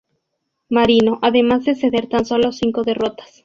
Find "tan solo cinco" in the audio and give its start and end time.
2.09-2.81